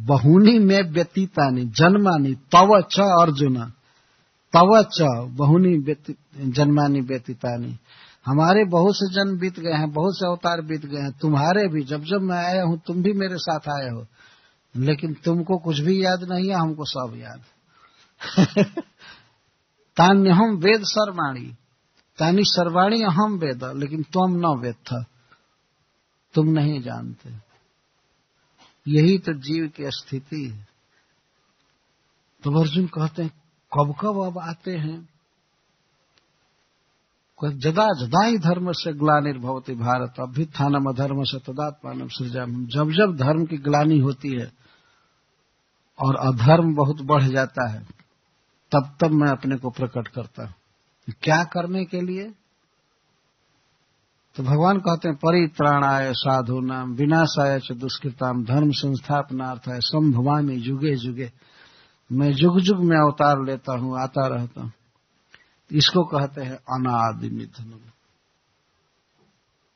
बहुनी 0.00 0.58
में 0.58 0.82
व्यतीतानी 0.82 1.64
जन्मानी 1.64 2.34
तव 2.34 2.80
च 2.80 3.00
अर्जुन। 3.00 3.72
तव 4.56 4.82
च 4.82 5.02
बहुनी 5.28 5.94
जन्मानी 6.50 7.00
व्यतीतानी 7.00 7.76
हमारे 8.26 8.64
बहुत 8.64 8.94
से 8.96 9.14
जन्म 9.14 9.38
बीत 9.38 9.60
गए 9.60 9.72
हैं, 9.72 9.90
बहुत 9.90 10.18
से 10.18 10.26
अवतार 10.26 10.60
बीत 10.60 10.86
गए 10.86 11.00
हैं। 11.00 11.12
तुम्हारे 11.12 11.68
भी, 11.68 11.84
जब 11.84 12.04
जब 12.04 12.20
मैं 12.22 12.38
आया 12.38 12.62
हूँ, 12.62 12.80
तुम 12.86 13.02
भी 13.02 13.12
मेरे 13.12 13.36
साथ 13.36 13.68
आए 13.68 13.90
हो। 13.90 14.06
लेकिन 14.76 15.14
तुमको 15.14 15.58
कुछ 15.58 15.78
भी 15.78 16.04
याद 16.04 16.24
नहीं 16.24 16.48
है, 16.48 16.54
हमको 16.54 16.84
सब 16.84 17.12
याद 17.16 17.40
तान्य 19.98 20.30
हम 20.30 20.56
वेद 20.56 20.82
सर्वाणी। 20.84 21.56
तानी 22.18 22.42
सर्वाणी 22.44 23.02
अहम 23.02 23.38
वेद, 23.38 23.64
लेकिन 23.64 24.02
तुम 24.02 24.30
न 24.30 24.58
वेद 24.60 24.74
था। 24.74 25.04
तुम 26.34 26.46
नहीं 26.48 26.80
जानते। 26.80 27.30
यही 28.88 29.18
तो 29.18 29.32
जीव 29.32 29.68
की 29.76 29.90
स्थिति 29.90 30.48
है। 30.48 30.68
तो 32.42 32.60
अर्जुन 32.60 32.86
कहते 32.86 33.22
हैं, 33.22 33.30
कब 33.78 33.94
कब 34.00 34.18
अब 34.26 34.38
आते 34.38 34.70
हैं? 34.70 35.08
जदा 37.44 37.86
जदा 37.86 38.24
ही 38.24 38.38
धर्म 38.38 38.72
से 38.72 38.92
ग्लानिर्भवती 38.92 39.74
भारत 39.74 40.14
अभ्युत्थानम 40.20 40.84
अधर्म 40.84 41.22
से 41.22 41.38
तदात्मानम 41.38 42.08
सृजाम। 42.08 42.66
जब 42.66 42.90
जब 42.90 43.16
धर्म 43.16 43.44
की 43.44 43.56
ग्लानी 43.56 43.98
होती 43.98 44.28
है, 44.28 44.52
और 45.98 46.16
अधर्म 46.16 46.74
बहुत 46.74 47.02
बढ़ 47.02 47.22
जाता 47.22 47.68
है 47.68 47.98
तब 48.72 48.96
तब 49.00 49.10
मैं 49.10 49.28
अपने 49.28 49.56
को 49.56 49.70
प्रकट 49.70 50.08
करता 50.08 50.44
हूँ। 50.44 50.54
क्या 51.22 51.44
करने 51.44 51.84
के 51.84 52.00
लिए? 52.00 52.34
तो 54.36 54.42
भगवान 54.42 54.78
कहते 54.78 55.08
हैं, 55.08 55.16
परित्राणाय 55.16 56.12
साधु 56.12 56.60
नाम 56.60 56.92
विनाशाय 56.92 57.60
च 57.60 57.72
दुष्कृताम, 57.72 58.44
धर्म 58.44 58.70
संस्थापनार्थ 58.70 59.68
है 59.68 59.80
संभवामी 59.80 60.56
जुगे 60.56 60.96
जुगे। 60.96 61.32
मैं 62.12 62.32
जुग 62.32 62.60
जुग 62.60 62.84
में 62.84 62.96
अवतार 62.96 63.44
लेता 63.44 63.72
हूँ, 63.72 64.00
आता 64.00 64.26
रहता 64.26 64.62
हूँ। 64.62 64.72
इसको 65.72 66.04
कहते 66.04 66.42
हैं 66.42 66.54
अनादि 66.54 67.50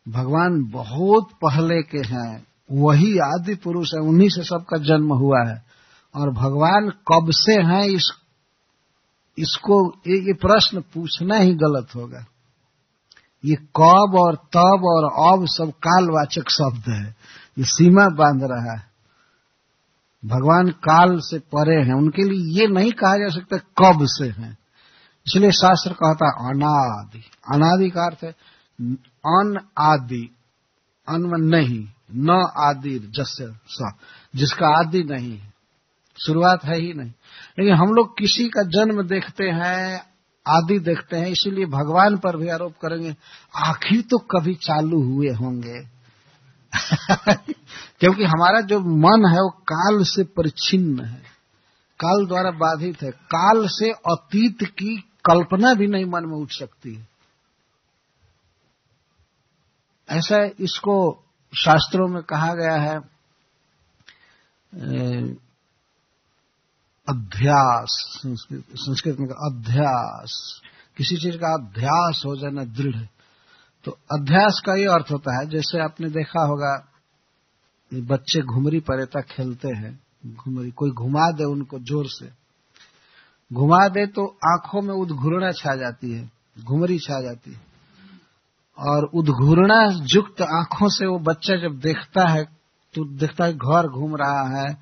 भगवान 0.09 0.65
बहुत 0.65 1.29
पहले 1.33 1.83
के 1.83 1.99
हैं, 1.99 2.47
वही 2.73 3.19
आदि 3.19 3.55
पुरुष 3.55 3.95
है, 3.95 4.01
उन्हीं 4.01 4.29
से 4.29 4.43
सबका 4.45 4.77
जन्म 4.77 5.13
हुआ 5.13 5.45
है। 5.49 5.65
और 6.15 6.31
भगवान 6.31 6.91
कब 6.91 7.27
से 7.31 7.53
हैं, 7.53 7.85
इस 7.85 8.11
इसको 9.39 9.95
ये 9.99 10.33
प्रश्न 10.33 10.81
पूछना 10.81 11.37
ही 11.37 11.55
गलत 11.55 11.95
होगा। 11.95 12.25
ये 13.45 13.55
कब 13.55 14.17
और 14.21 14.35
तब 14.35 14.83
और 14.85 15.35
अब 15.35 15.47
सब 15.47 15.71
कालवाचक 15.71 16.51
शब्द 16.51 16.85
है। 16.89 17.17
ये 17.59 17.65
सीमा 17.65 18.09
बाँध 18.09 18.41
रहा 18.43 18.73
है। 18.73 18.93
भगवान 20.25 20.69
काल 20.69 21.19
से 21.21 21.39
परे 21.39 21.77
हैं। 21.77 21.95
उनके 21.95 22.23
लिए 22.23 22.61
ये 22.61 22.67
नहीं 22.67 22.93
कहा 22.93 23.17
जा 23.17 23.29
सकता 23.29 23.57
कब 23.57 23.99
से 24.03 24.29
हैं। 24.29 24.59
इसलिए 25.27 25.51
शास्त्र 25.51 25.93
कहता 25.93 26.27
है 26.27 26.49
अनादि। 26.49 27.25
अनादि 27.55 27.91
का 27.91 28.07
अर्थ 28.07 28.25
है 28.25 28.35
अन 29.27 29.61
आदि। 29.79 30.37
अन 31.09 31.23
नहीं। 31.41 31.89
न 32.15 32.31
आदि, 32.59 32.99
जस्य 32.99 33.59
स। 33.69 33.93
जिसका 34.37 34.81
आदि 34.81 35.03
नहीं 35.03 35.39
शुरुआत 36.27 36.65
है 36.65 36.81
ही 36.81 36.93
नहीं। 36.93 37.13
लेकिन 37.59 37.75
हम 37.75 37.95
लोग 37.95 38.19
किसी 38.19 38.49
का 38.49 38.63
जन्म 38.63 39.03
देखते 39.03 39.45
हैं, 39.45 40.07
आदि 40.47 40.79
देखते 40.79 41.17
हैं, 41.17 41.27
इसीलिए 41.27 41.67
भगवान 41.67 42.17
पर 42.17 42.37
भी 42.37 42.49
आरोप 42.49 42.73
करेंगे, 42.73 43.17
आखिर 43.57 44.01
तो 44.01 44.19
कभी 44.19 44.55
चालू 44.55 45.03
हुए 45.03 45.29
होंगे। 45.29 45.81
क्योंकि 48.01 48.25
हमारा 48.25 48.61
जो 48.61 48.81
मन 48.81 49.29
है 49.29 49.43
वो 49.43 49.51
काल 49.51 50.05
से 50.05 50.25
परिचिन्न 50.25 51.05
है। 51.05 51.23
काल 52.05 52.27
द्वारा 52.27 52.51
बाधित 52.51 53.03
है। 53.03 53.11
काल 53.11 53.69
से 53.69 53.91
अतीत 53.91 54.63
की 54.63 54.97
कल्पना 55.01 55.75
भी 55.75 55.87
नहीं 55.87 56.05
मन 56.05 56.25
में 56.25 56.37
उठ 56.37 56.51
सकती। 56.51 56.95
है 56.95 57.09
ऐसा 60.11 60.51
इसको 60.61 61.25
शास्त्रों 61.55 62.09
में 62.09 62.23
कहा 62.23 62.55
गया 62.55 62.75
है 62.75 63.01
अध्यास 67.09 67.95
संस्कृत 68.27 69.17
में 69.21 69.29
अध्यास 69.29 70.35
किसी 70.97 71.17
चीज़ 71.17 71.37
का 71.37 71.53
अध्यास 71.55 72.23
हो 72.27 72.35
जाना 72.37 72.65
दृढ़ 72.73 72.97
तो 73.85 73.91
अध्यास 74.13 74.61
का 74.67 74.75
ये 74.75 74.87
अर्थ 74.87 75.11
होता 75.11 75.37
है। 75.39 75.49
जैसे 75.51 75.81
आपने 75.83 76.09
देखा 76.11 76.45
होगा, 76.47 76.73
बच्चे 77.93 78.43
घुमरी 78.45 78.81
परेता 78.81 79.21
खेलते 79.21 79.69
हैं, 79.69 79.93
घुमरी, 80.27 80.71
कोई 80.71 80.91
घुमा 80.93 81.31
दे 81.31 81.45
उनको 81.45 81.79
ज़ोर 81.81 82.07
से। 82.09 82.31
घुमा 83.51 83.87
दे 83.89 84.07
तो 84.09 84.27
आँखों 84.47 84.83
में 84.83 84.95
उदघूर्णा 84.95 85.51
छा 85.53 85.75
जाती 85.77 86.13
है, 86.13 86.31
घुमरी 86.59 86.99
छा 86.99 87.21
जाती 87.21 87.53
है। 87.53 87.61
और 88.79 89.11
उदघूर्णा 89.15 89.83
युक्त 90.15 90.43
आँखों 90.43 90.89
से 90.91 91.07
वो 91.07 91.19
बच्चा 91.25 91.57
जब 91.59 91.79
देखता 91.81 92.29
है 92.29 92.45
तो 92.95 93.05
देखता 93.19 93.45
है 93.45 93.53
घर 93.53 93.89
घूम 93.91 94.17
रहा 94.17 94.43
है 94.57 94.75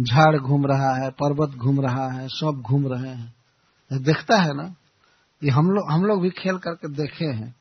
झाड़ 0.00 0.38
घूम 0.38 0.66
रहा 0.66 1.04
है, 1.04 1.10
पर्वत 1.10 1.56
घूम 1.56 1.80
रहा 1.80 2.10
है, 2.10 2.28
सब 2.28 2.62
घूम 2.66 2.86
रहे 2.86 3.10
हैं। 3.10 3.34
देखता 3.92 4.36
है 4.36 4.56
ना, 4.56 4.74
ये 5.44 5.50
हम 5.50 5.70
लोग 5.70 5.92
हम 5.92 6.04
लोग 6.04 6.22
भी 6.22 6.30
खेल 6.30 6.58
करके 6.58 6.88
देखे 6.88 7.24
हैं। 7.24 7.54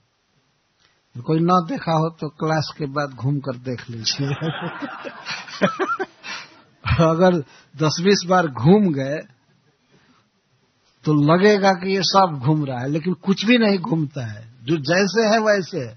कोई 1.17 1.39
न 1.39 1.47
देखा 1.47 1.91
हो 1.91 2.09
तो 2.09 2.29
क्लास 2.29 2.73
के 2.77 2.85
बाद 2.85 3.09
घूम 3.09 3.39
कर 3.39 3.57
देख 3.57 3.89
लीजिए। 3.89 4.27
अगर 7.05 7.43
दस 7.77 8.01
बीस 8.03 8.25
बार 8.29 8.47
घूम 8.47 8.93
गए 8.93 9.17
तो 11.03 11.13
लगेगा 11.13 11.73
कि 11.73 11.95
ये 11.95 12.01
सब 12.01 12.39
घूम 12.43 12.65
रहा 12.65 12.79
है, 12.79 12.89
लेकिन 12.89 13.13
कुछ 13.13 13.45
भी 13.45 13.57
नहीं 13.57 13.79
घूमता 13.79 14.25
है। 14.25 14.53
जो 14.63 14.77
जैसे 14.77 15.27
है 15.27 15.39
वैसे 15.39 15.95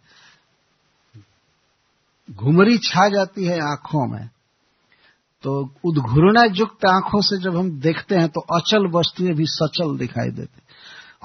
घुमरी 2.32 2.78
छा 2.78 3.08
जाती 3.08 3.44
है 3.44 3.54
आँखों 3.54 4.06
में। 4.06 4.30
तो 5.42 5.74
उद्घूर्णा 5.84 6.42
युक्त 6.44 6.86
आँखों 6.86 7.20
से 7.20 7.42
जब 7.42 7.56
हम 7.56 7.80
देखते 7.80 8.14
हैं 8.14 8.28
तो 8.28 8.40
अचल 8.40 8.86
वस्तुएँ 8.86 9.32
भी 9.32 9.44
सचल 9.46 9.98
दिखाई 9.98 10.30
देती। 10.30 10.62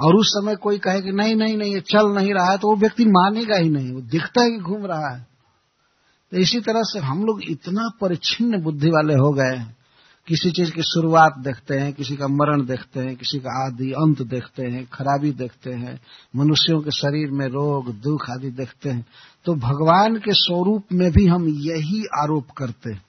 और 0.05 0.15
उस 0.15 0.27
समय 0.27 0.55
कोई 0.55 0.77
कहे 0.77 1.01
कि 1.01 1.11
नहीं 1.11 1.35
नहीं 1.35 1.57
नहीं, 1.57 1.73
ये 1.73 1.81
चल 1.81 2.07
नहीं 2.07 2.33
रहा 2.33 2.51
है 2.51 2.57
तो 2.57 2.67
वो 2.67 2.75
व्यक्ति 2.75 3.05
मानेगा 3.05 3.55
ही 3.55 3.69
नहीं, 3.69 3.93
वो 3.93 4.01
दिखता 4.01 4.41
है 4.41 4.51
कि 4.51 4.57
घूम 4.57 4.85
रहा 4.85 5.15
है। 5.15 5.27
तो 6.31 6.37
इसी 6.37 6.59
तरह 6.59 6.81
से 6.83 6.99
हम 6.99 7.25
लोग 7.25 7.41
इतना 7.43 7.89
परिच्छिन्न 8.01 8.61
बुद्धि 8.61 8.89
वाले 8.89 9.13
हो 9.13 9.31
गए 9.31 9.57
हैं। 9.57 9.75
किसी 10.27 10.51
चीज़ 10.51 10.71
की 10.71 10.81
शुरुआत 10.81 11.35
देखते 11.37 11.75
हैं, 11.75 11.93
किसी 11.93 12.15
का 12.15 12.27
मरण 12.27 12.65
देखते 12.65 12.99
हैं, 12.99 13.15
किसी 13.15 13.39
का 13.39 13.67
आदि 13.67 13.91
अंत 13.91 14.21
देखते 14.21 14.63
हैं, 14.63 14.89
खराबी 14.93 15.31
देखते 15.31 15.73
हैं, 15.73 16.01
मनुष्यों 16.35 16.81
के 16.81 16.91
शरीर 16.91 17.31
में 17.31 17.47
रोग, 17.47 17.93
दुख 17.93 18.29
आदि 18.29 18.51
देखते 18.51 18.89
हैं। 18.89 19.05
तो 19.45 19.55
भगवान 19.55 20.15
के 20.15 20.33
स्वरूप 20.33 20.83
में 20.93 21.11
भी 21.11 21.25
हम 21.25 21.47
यही 21.47 22.03
आरोप 22.21 22.51
करते 22.57 22.93
हैं। 22.93 23.04